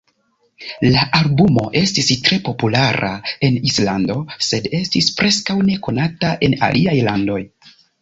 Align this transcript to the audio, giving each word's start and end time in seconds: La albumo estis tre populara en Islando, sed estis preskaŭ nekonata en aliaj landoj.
La 0.93 1.03
albumo 1.19 1.65
estis 1.81 2.09
tre 2.29 2.39
populara 2.49 3.11
en 3.49 3.61
Islando, 3.73 4.19
sed 4.49 4.69
estis 4.81 5.13
preskaŭ 5.23 5.61
nekonata 5.71 6.37
en 6.51 6.61
aliaj 6.73 7.01
landoj. 7.13 7.43